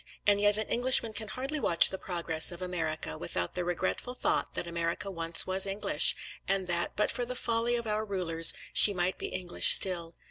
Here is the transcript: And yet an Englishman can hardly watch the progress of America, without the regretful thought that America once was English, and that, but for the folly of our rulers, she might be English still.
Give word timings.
And 0.25 0.41
yet 0.41 0.57
an 0.57 0.67
Englishman 0.67 1.13
can 1.13 1.27
hardly 1.27 1.59
watch 1.59 1.91
the 1.91 1.99
progress 1.99 2.51
of 2.51 2.59
America, 2.59 3.19
without 3.19 3.53
the 3.53 3.63
regretful 3.63 4.15
thought 4.15 4.55
that 4.55 4.65
America 4.65 5.11
once 5.11 5.45
was 5.45 5.67
English, 5.67 6.15
and 6.47 6.65
that, 6.65 6.95
but 6.95 7.11
for 7.11 7.23
the 7.23 7.35
folly 7.35 7.75
of 7.75 7.85
our 7.85 8.03
rulers, 8.03 8.51
she 8.73 8.95
might 8.95 9.19
be 9.19 9.27
English 9.27 9.71
still. 9.73 10.15